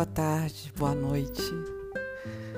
Boa 0.00 0.06
tarde, 0.06 0.72
boa 0.78 0.94
noite. 0.94 1.42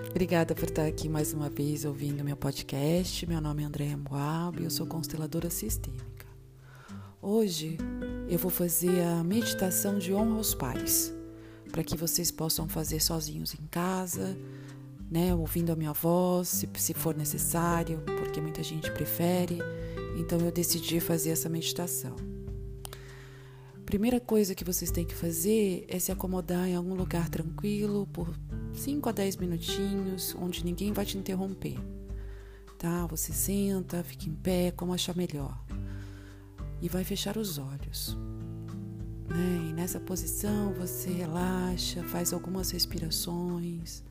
Obrigada 0.09 0.55
por 0.55 0.69
estar 0.69 0.87
aqui 0.87 1.09
mais 1.09 1.33
uma 1.33 1.51
vez 1.51 1.85
ouvindo 1.85 2.23
meu 2.23 2.37
podcast. 2.37 3.27
Meu 3.27 3.41
nome 3.41 3.65
é 3.65 3.67
Andréa 3.67 3.97
Moab 3.97 4.61
e 4.61 4.65
eu 4.65 4.71
sou 4.71 4.87
consteladora 4.87 5.51
sistêmica. 5.51 6.25
Hoje 7.21 7.79
eu 8.29 8.39
vou 8.39 8.49
fazer 8.49 9.03
a 9.03 9.25
meditação 9.25 9.99
de 9.99 10.14
honra 10.14 10.36
aos 10.36 10.55
pais, 10.55 11.13
para 11.73 11.83
que 11.83 11.97
vocês 11.97 12.31
possam 12.31 12.69
fazer 12.69 13.00
sozinhos 13.00 13.55
em 13.55 13.67
casa, 13.67 14.39
né, 15.11 15.35
ouvindo 15.35 15.72
a 15.72 15.77
minha 15.77 15.93
voz, 15.93 16.47
se, 16.47 16.69
se 16.77 16.95
for 16.95 17.17
necessário, 17.17 18.05
porque 18.19 18.41
muita 18.41 18.63
gente 18.63 18.89
prefere. 18.93 19.59
Então 20.17 20.39
eu 20.39 20.53
decidi 20.53 21.00
fazer 21.00 21.31
essa 21.31 21.49
meditação. 21.49 22.14
Primeira 23.93 24.19
coisa 24.19 24.55
que 24.55 24.64
vocês 24.64 24.91
têm 24.91 25.05
que 25.05 25.14
fazer 25.14 25.85
é 25.87 25.99
se 25.99 26.11
acomodar 26.11 26.67
em 26.67 26.75
algum 26.75 26.95
lugar 26.95 27.29
tranquilo 27.29 28.09
por 28.11 28.35
5 28.73 29.07
a 29.07 29.13
10 29.13 29.37
minutinhos, 29.37 30.35
onde 30.35 30.64
ninguém 30.64 30.95
vai 30.95 31.05
te 31.05 31.19
interromper. 31.19 31.77
Tá? 32.78 33.05
Você 33.09 33.34
senta, 33.34 34.03
fica 34.03 34.31
em 34.31 34.34
pé, 34.34 34.70
como 34.70 34.95
achar 34.95 35.14
melhor. 35.14 35.62
E 36.81 36.89
vai 36.89 37.05
fechar 37.05 37.36
os 37.36 37.59
olhos. 37.59 38.17
Né? 39.28 39.69
E 39.69 39.73
nessa 39.75 40.00
posição 40.00 40.72
você 40.72 41.11
relaxa, 41.11 42.03
faz 42.05 42.33
algumas 42.33 42.70
respirações, 42.70 44.03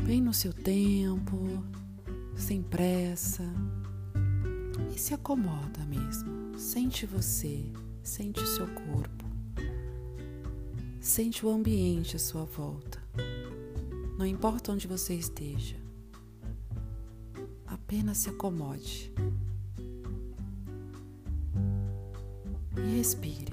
bem 0.00 0.20
no 0.20 0.34
seu 0.34 0.52
tempo, 0.52 1.62
sem 2.34 2.60
pressa. 2.60 3.44
E 4.92 4.98
se 4.98 5.14
acomoda 5.14 5.86
mesmo. 5.86 6.58
Sente 6.58 7.06
você. 7.06 7.64
Sente 8.08 8.42
o 8.42 8.46
seu 8.46 8.66
corpo. 8.66 9.24
Sente 10.98 11.44
o 11.44 11.50
ambiente 11.50 12.16
à 12.16 12.18
sua 12.18 12.42
volta. 12.42 12.98
Não 14.18 14.24
importa 14.24 14.72
onde 14.72 14.88
você 14.88 15.12
esteja. 15.12 15.76
Apenas 17.66 18.16
se 18.16 18.30
acomode. 18.30 19.12
E 22.78 22.96
respire 22.96 23.52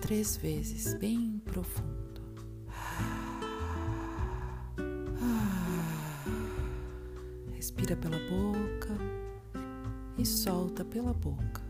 três 0.00 0.36
vezes, 0.36 0.94
bem 0.94 1.42
profundo. 1.44 2.22
Respira 7.52 7.96
pela 7.96 8.16
boca 8.16 8.96
e 10.16 10.24
solta 10.24 10.84
pela 10.84 11.12
boca. 11.12 11.69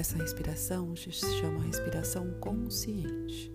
Essa 0.00 0.16
respiração 0.16 0.96
se 0.96 1.12
chama 1.12 1.62
respiração 1.62 2.32
consciente. 2.40 3.52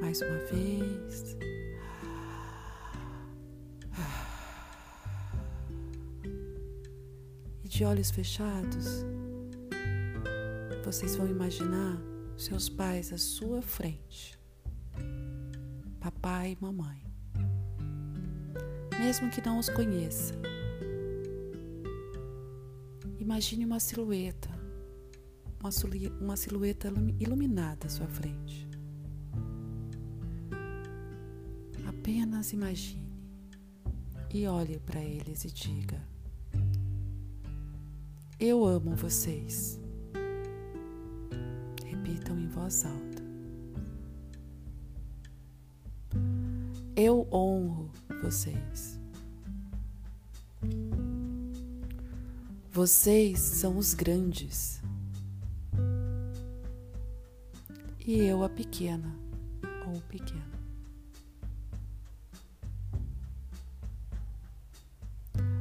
Mais 0.00 0.22
uma 0.22 0.38
vez. 0.38 1.36
E 7.62 7.68
de 7.68 7.84
olhos 7.84 8.10
fechados, 8.10 9.04
vocês 10.82 11.14
vão 11.14 11.28
imaginar 11.28 12.00
seus 12.38 12.70
pais 12.70 13.12
à 13.12 13.18
sua 13.18 13.60
frente, 13.60 14.38
papai 16.00 16.52
e 16.52 16.58
mamãe 16.58 17.05
mesmo 19.06 19.30
que 19.30 19.40
não 19.40 19.60
os 19.60 19.68
conheça. 19.68 20.34
Imagine 23.20 23.64
uma 23.64 23.78
silhueta, 23.78 24.50
uma, 26.20 26.36
silhueta 26.36 26.92
iluminada 27.20 27.86
à 27.86 27.88
sua 27.88 28.08
frente. 28.08 28.68
Apenas 31.86 32.52
imagine 32.52 33.06
e 34.34 34.44
olhe 34.48 34.80
para 34.80 35.00
eles 35.00 35.44
e 35.44 35.52
diga: 35.52 36.02
Eu 38.40 38.64
amo 38.64 38.96
vocês. 38.96 39.78
Repitam 41.84 42.36
em 42.40 42.48
voz 42.48 42.84
alta. 42.84 43.22
Eu 46.96 47.28
honro 47.30 47.88
vocês. 48.20 48.95
Vocês 52.76 53.38
são 53.38 53.78
os 53.78 53.94
grandes 53.94 54.82
e 58.06 58.18
eu 58.18 58.44
a 58.44 58.50
pequena 58.50 59.16
ou 59.86 59.98
pequeno. 60.02 60.44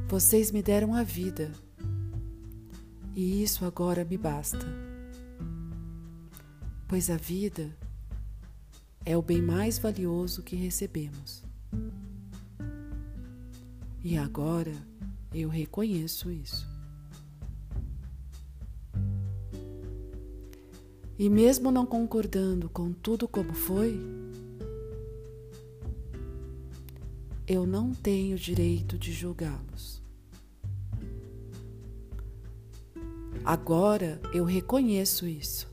Vocês 0.10 0.52
me 0.52 0.62
deram 0.62 0.94
a 0.94 1.04
vida 1.04 1.54
e 3.16 3.42
isso 3.42 3.64
agora 3.64 4.04
me 4.04 4.18
basta, 4.18 4.68
pois 6.86 7.10
a 7.10 7.16
vida 7.16 7.74
é 9.06 9.16
o 9.16 9.22
bem 9.22 9.42
mais 9.42 9.80
valioso 9.80 10.44
que 10.44 10.58
recebemos. 10.58 11.46
E 14.04 14.18
agora 14.18 14.74
eu 15.34 15.48
reconheço 15.48 16.30
isso. 16.30 16.75
E 21.18 21.30
mesmo 21.30 21.72
não 21.72 21.86
concordando 21.86 22.70
com 22.70 22.92
tudo 22.92 23.28
como 23.28 23.54
foi, 23.54 23.98
eu 27.48 27.66
não 27.66 27.94
tenho 27.94 28.38
direito 28.38 28.98
de 28.98 29.14
julgá-los. 29.14 30.04
Agora 33.46 34.20
eu 34.34 34.44
reconheço 34.44 35.26
isso. 35.26 35.72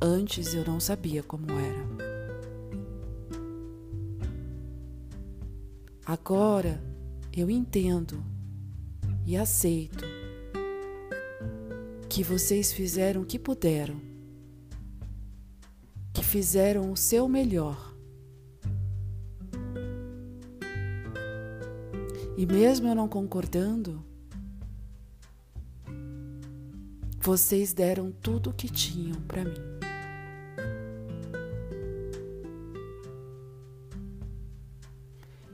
Antes 0.00 0.54
eu 0.54 0.64
não 0.64 0.78
sabia 0.78 1.22
como 1.22 1.50
era. 1.50 1.86
Agora 6.04 6.80
eu 7.36 7.50
entendo 7.50 8.22
e 9.26 9.36
aceito 9.36 10.04
que 12.16 12.24
vocês 12.24 12.72
fizeram 12.72 13.20
o 13.20 13.26
que 13.26 13.38
puderam, 13.38 14.00
que 16.14 16.24
fizeram 16.24 16.90
o 16.90 16.96
seu 16.96 17.28
melhor. 17.28 17.94
E 22.34 22.46
mesmo 22.46 22.88
eu 22.88 22.94
não 22.94 23.06
concordando, 23.06 24.02
vocês 27.18 27.74
deram 27.74 28.10
tudo 28.10 28.48
o 28.48 28.54
que 28.54 28.70
tinham 28.70 29.20
para 29.20 29.44
mim. 29.44 29.60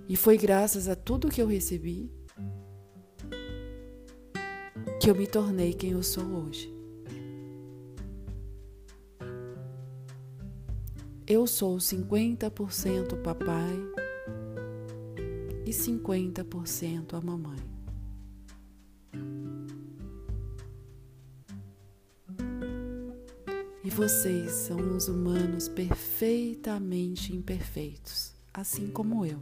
E 0.08 0.14
foi 0.14 0.38
graças 0.38 0.86
a 0.86 0.94
tudo 0.94 1.28
que 1.28 1.42
eu 1.42 1.48
recebi 1.48 2.21
que 5.02 5.10
eu 5.10 5.16
me 5.16 5.26
tornei 5.26 5.74
quem 5.74 5.90
eu 5.90 6.02
sou 6.04 6.22
hoje. 6.22 6.72
Eu 11.26 11.44
sou 11.44 11.76
50% 11.78 13.20
papai 13.20 13.76
e 15.66 15.70
50% 15.70 17.14
a 17.14 17.20
mamãe. 17.20 17.58
E 23.82 23.90
vocês 23.90 24.52
são 24.52 24.96
os 24.96 25.08
humanos 25.08 25.66
perfeitamente 25.66 27.34
imperfeitos, 27.34 28.32
assim 28.54 28.86
como 28.86 29.26
eu. 29.26 29.40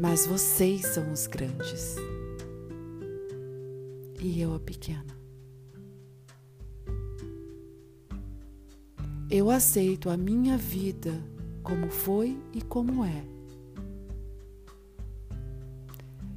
Mas 0.00 0.26
vocês 0.26 0.86
são 0.86 1.12
os 1.12 1.28
grandes 1.28 1.94
e 4.22 4.40
eu 4.40 4.54
a 4.54 4.60
pequena. 4.60 5.18
Eu 9.28 9.50
aceito 9.50 10.08
a 10.08 10.16
minha 10.16 10.56
vida 10.56 11.12
como 11.62 11.90
foi 11.90 12.38
e 12.52 12.62
como 12.62 13.04
é. 13.04 13.24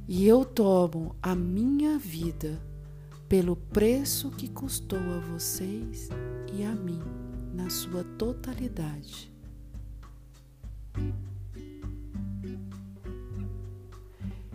E 0.08 0.26
eu 0.26 0.44
tomo 0.44 1.14
a 1.22 1.34
minha 1.34 1.98
vida 1.98 2.60
pelo 3.28 3.56
preço 3.56 4.30
que 4.30 4.48
custou 4.48 4.98
a 4.98 5.18
vocês 5.18 6.08
e 6.52 6.64
a 6.64 6.72
mim 6.72 7.02
na 7.52 7.68
sua 7.70 8.02
totalidade. 8.02 9.32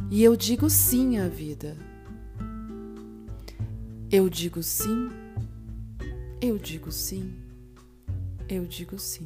E 0.09 0.23
eu 0.23 0.35
digo 0.35 0.69
sim 0.69 1.17
à 1.17 1.27
vida. 1.27 1.90
Eu 4.13 4.27
digo 4.29 4.61
sim. 4.61 5.09
Eu 6.41 6.57
digo 6.57 6.91
sim. 6.91 7.33
Eu 8.49 8.65
digo 8.65 8.99
sim. 8.99 9.25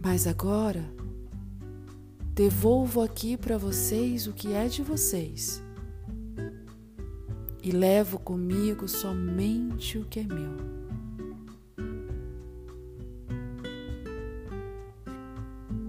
Mas 0.00 0.28
agora, 0.28 0.84
devolvo 2.32 3.00
aqui 3.00 3.36
para 3.36 3.58
vocês 3.58 4.28
o 4.28 4.32
que 4.32 4.52
é 4.52 4.68
de 4.68 4.84
vocês 4.84 5.60
e 7.64 7.72
levo 7.72 8.16
comigo 8.16 8.86
somente 8.86 9.98
o 9.98 10.04
que 10.04 10.20
é 10.20 10.24
meu. 10.24 10.56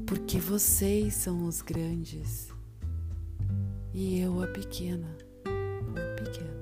Porque 0.08 0.40
vocês 0.40 1.14
são 1.14 1.46
os 1.46 1.62
grandes 1.62 2.53
e 3.94 4.19
eu 4.19 4.42
a 4.42 4.48
pequena, 4.48 5.16
o 5.45 6.24
pequeno. 6.24 6.54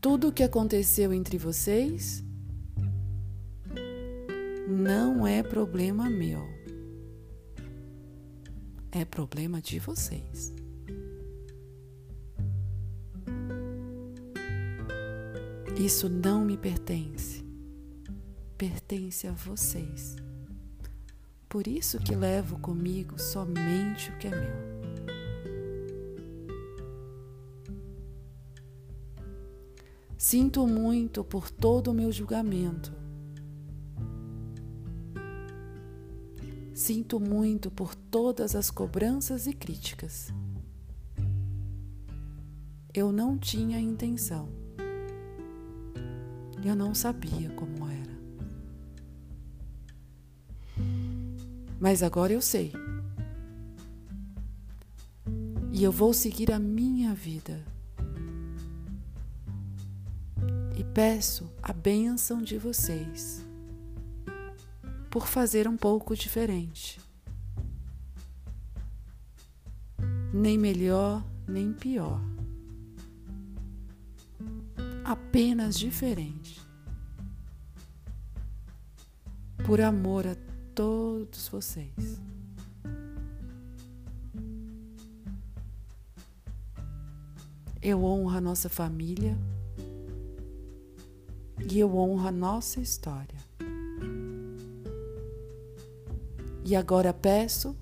Tudo 0.00 0.28
o 0.28 0.32
que 0.32 0.42
aconteceu 0.42 1.12
entre 1.12 1.38
vocês 1.38 2.24
não 4.66 5.26
é 5.26 5.42
problema 5.42 6.08
meu. 6.08 6.42
É 8.90 9.04
problema 9.04 9.60
de 9.60 9.78
vocês. 9.78 10.52
Isso 15.78 16.08
não 16.08 16.44
me 16.44 16.56
pertence. 16.56 17.44
Pertence 18.58 19.26
a 19.26 19.32
vocês. 19.32 20.16
Por 21.50 21.66
isso 21.66 21.98
que 21.98 22.14
levo 22.14 22.58
comigo 22.60 23.20
somente 23.20 24.10
o 24.10 24.16
que 24.16 24.28
é 24.28 24.30
meu. 24.30 24.70
Sinto 30.16 30.66
muito 30.66 31.22
por 31.22 31.50
todo 31.50 31.90
o 31.90 31.94
meu 31.94 32.10
julgamento 32.10 33.00
Sinto 36.80 37.20
muito 37.20 37.70
por 37.70 37.94
todas 37.94 38.56
as 38.56 38.70
cobranças 38.70 39.46
e 39.46 39.52
críticas. 39.52 40.32
Eu 42.94 43.12
não 43.12 43.36
tinha 43.36 43.78
intenção. 43.78 44.48
Eu 46.64 46.74
não 46.74 46.94
sabia 46.94 47.50
como 47.50 47.84
Mas 51.80 52.02
agora 52.02 52.30
eu 52.30 52.42
sei. 52.42 52.74
E 55.72 55.82
eu 55.82 55.90
vou 55.90 56.12
seguir 56.12 56.52
a 56.52 56.58
minha 56.58 57.14
vida. 57.14 57.64
E 60.76 60.84
peço 60.84 61.50
a 61.62 61.72
bênção 61.72 62.42
de 62.42 62.58
vocês 62.58 63.46
por 65.08 65.26
fazer 65.26 65.66
um 65.66 65.76
pouco 65.76 66.14
diferente. 66.14 67.00
Nem 70.34 70.58
melhor, 70.58 71.24
nem 71.48 71.72
pior. 71.72 72.20
Apenas 75.02 75.78
diferente. 75.78 76.60
Por 79.64 79.80
amor 79.80 80.26
a 80.26 80.49
todos 80.74 81.48
vocês. 81.48 82.20
Eu 87.82 88.04
honro 88.04 88.36
a 88.36 88.40
nossa 88.40 88.68
família 88.68 89.36
e 91.70 91.78
eu 91.78 91.96
honro 91.96 92.26
a 92.26 92.32
nossa 92.32 92.80
história. 92.80 93.38
E 96.64 96.76
agora 96.76 97.12
peço 97.12 97.76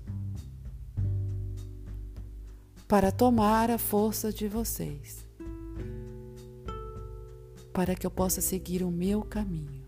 para 2.87 3.11
tomar 3.11 3.69
a 3.69 3.77
força 3.77 4.33
de 4.33 4.47
vocês, 4.47 5.27
para 7.71 7.93
que 7.93 8.05
eu 8.07 8.09
possa 8.09 8.41
seguir 8.41 8.81
o 8.81 8.89
meu 8.89 9.21
caminho, 9.21 9.83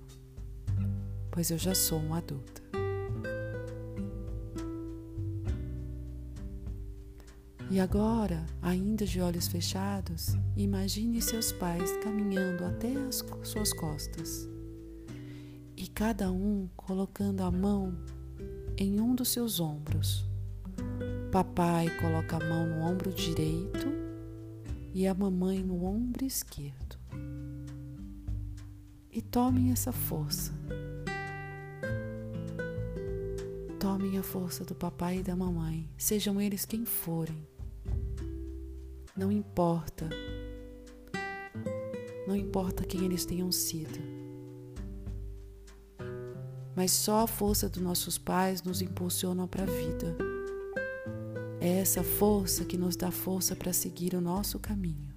pois 1.31 1.49
eu 1.49 1.57
já 1.57 1.73
sou 1.73 1.99
um 1.99 2.13
adulta. 2.13 2.60
E 7.71 7.79
agora, 7.79 8.45
ainda 8.61 9.05
de 9.05 9.21
olhos 9.21 9.47
fechados, 9.47 10.35
imagine 10.57 11.21
seus 11.21 11.53
pais 11.53 11.89
caminhando 12.03 12.65
até 12.65 12.93
as 13.07 13.23
suas 13.43 13.71
costas 13.71 14.45
e 15.77 15.87
cada 15.87 16.29
um 16.29 16.67
colocando 16.75 17.39
a 17.39 17.49
mão 17.49 17.97
em 18.77 18.99
um 18.99 19.15
dos 19.15 19.29
seus 19.29 19.61
ombros. 19.61 20.29
Papai 21.31 21.89
coloca 22.01 22.35
a 22.35 22.45
mão 22.45 22.67
no 22.67 22.81
ombro 22.81 23.09
direito 23.13 23.87
e 24.93 25.07
a 25.07 25.13
mamãe 25.13 25.63
no 25.63 25.85
ombro 25.85 26.25
esquerdo. 26.25 26.97
E 29.09 29.21
tomem 29.21 29.71
essa 29.71 29.93
força. 29.93 30.51
Tomem 33.79 34.17
a 34.17 34.23
força 34.23 34.65
do 34.65 34.75
papai 34.75 35.19
e 35.19 35.23
da 35.23 35.37
mamãe, 35.37 35.89
sejam 35.97 36.41
eles 36.41 36.65
quem 36.65 36.83
forem. 36.83 37.49
Não 39.21 39.31
importa. 39.31 40.09
Não 42.27 42.35
importa 42.35 42.83
quem 42.83 43.05
eles 43.05 43.23
tenham 43.23 43.53
sido 43.53 44.21
mas 46.75 46.91
só 46.91 47.19
a 47.19 47.27
força 47.27 47.69
dos 47.69 47.81
nossos 47.81 48.17
pais 48.17 48.63
nos 48.63 48.81
impulsiona 48.81 49.47
para 49.47 49.63
a 49.63 49.65
vida. 49.65 50.17
É 51.59 51.79
essa 51.79 52.01
força 52.03 52.65
que 52.65 52.77
nos 52.77 52.95
dá 52.95 53.11
força 53.11 53.55
para 53.55 53.71
seguir 53.71 54.15
o 54.15 54.21
nosso 54.21 54.59
caminho. 54.59 55.13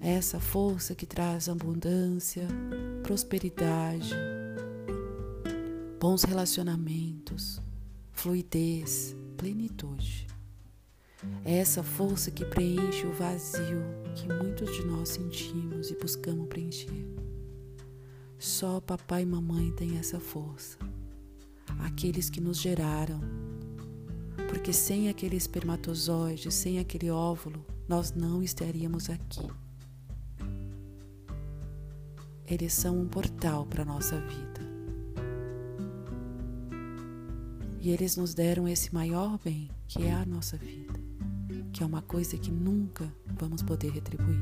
É 0.00 0.12
essa 0.12 0.40
força 0.40 0.94
que 0.94 1.06
traz 1.06 1.48
abundância, 1.48 2.46
prosperidade, 3.02 4.14
bons 5.98 6.24
relacionamentos, 6.24 7.60
fluidez, 8.12 9.16
plenitude. 9.36 10.31
É 11.44 11.58
essa 11.58 11.82
força 11.82 12.30
que 12.30 12.44
preenche 12.44 13.06
o 13.06 13.12
vazio 13.12 13.82
que 14.14 14.28
muitos 14.28 14.74
de 14.76 14.84
nós 14.84 15.10
sentimos 15.10 15.90
e 15.90 15.96
buscamos 15.96 16.48
preencher. 16.48 17.06
Só 18.38 18.80
papai 18.80 19.22
e 19.22 19.26
mamãe 19.26 19.70
têm 19.72 19.98
essa 19.98 20.18
força. 20.18 20.78
Aqueles 21.78 22.28
que 22.28 22.40
nos 22.40 22.58
geraram. 22.58 23.20
Porque 24.48 24.72
sem 24.72 25.08
aquele 25.08 25.36
espermatozoide, 25.36 26.50
sem 26.50 26.78
aquele 26.78 27.10
óvulo, 27.10 27.64
nós 27.88 28.12
não 28.12 28.42
estaríamos 28.42 29.08
aqui. 29.08 29.48
Eles 32.46 32.72
são 32.72 33.00
um 33.00 33.08
portal 33.08 33.64
para 33.64 33.82
a 33.82 33.86
nossa 33.86 34.20
vida. 34.20 34.60
E 37.80 37.90
eles 37.90 38.16
nos 38.16 38.34
deram 38.34 38.68
esse 38.68 38.94
maior 38.94 39.38
bem, 39.42 39.68
que 39.88 40.04
é 40.04 40.12
a 40.12 40.24
nossa 40.24 40.56
vida, 40.56 41.00
é 41.82 41.86
uma 41.86 42.00
coisa 42.00 42.38
que 42.38 42.50
nunca 42.50 43.12
vamos 43.26 43.60
poder 43.60 43.90
retribuir. 43.90 44.40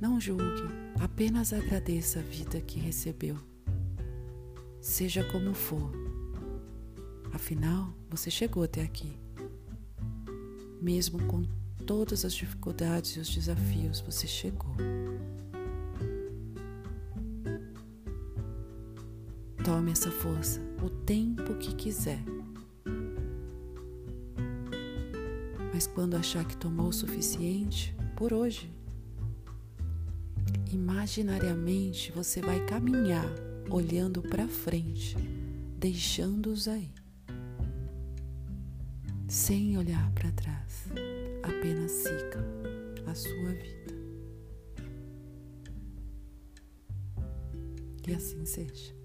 Não 0.00 0.20
julgue, 0.20 0.62
apenas 1.00 1.52
agradeça 1.52 2.18
a 2.20 2.22
vida 2.22 2.60
que 2.60 2.78
recebeu. 2.78 3.36
Seja 4.80 5.24
como 5.24 5.54
for. 5.54 5.90
Afinal, 7.32 7.92
você 8.08 8.30
chegou 8.30 8.62
até 8.62 8.82
aqui. 8.82 9.18
Mesmo 10.80 11.18
com 11.26 11.44
todas 11.86 12.24
as 12.24 12.34
dificuldades 12.34 13.16
e 13.16 13.20
os 13.20 13.28
desafios, 13.28 14.00
você 14.00 14.26
chegou. 14.26 14.74
Tome 19.64 19.92
essa 19.92 20.10
força 20.10 20.60
o 20.82 20.88
tempo 20.88 21.54
que 21.54 21.74
quiser. 21.74 22.22
Mas 25.80 25.86
quando 25.86 26.14
achar 26.14 26.44
que 26.44 26.58
tomou 26.58 26.88
o 26.88 26.92
suficiente, 26.92 27.96
por 28.14 28.34
hoje, 28.34 28.70
imaginariamente 30.70 32.12
você 32.12 32.42
vai 32.42 32.62
caminhar 32.66 33.24
olhando 33.70 34.20
para 34.20 34.46
frente, 34.46 35.16
deixando-os 35.78 36.68
aí, 36.68 36.92
sem 39.26 39.78
olhar 39.78 40.12
para 40.12 40.30
trás, 40.32 40.84
apenas 41.42 41.92
siga 41.92 42.44
a 43.06 43.14
sua 43.14 43.52
vida. 43.52 43.94
Que 48.02 48.12
assim 48.12 48.44
seja. 48.44 48.99